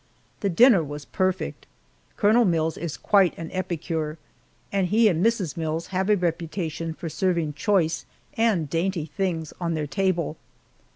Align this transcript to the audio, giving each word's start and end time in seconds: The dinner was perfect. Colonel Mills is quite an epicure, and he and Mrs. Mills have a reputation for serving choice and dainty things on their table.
The 0.39 0.49
dinner 0.49 0.83
was 0.83 1.05
perfect. 1.05 1.67
Colonel 2.17 2.43
Mills 2.43 2.75
is 2.75 2.97
quite 2.97 3.37
an 3.37 3.51
epicure, 3.51 4.17
and 4.71 4.87
he 4.87 5.07
and 5.07 5.23
Mrs. 5.23 5.55
Mills 5.55 5.85
have 5.93 6.09
a 6.09 6.17
reputation 6.17 6.95
for 6.95 7.07
serving 7.07 7.53
choice 7.53 8.07
and 8.35 8.67
dainty 8.67 9.05
things 9.15 9.53
on 9.61 9.75
their 9.75 9.85
table. 9.85 10.37